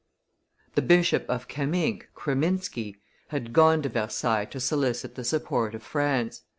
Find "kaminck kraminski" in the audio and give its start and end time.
1.47-2.95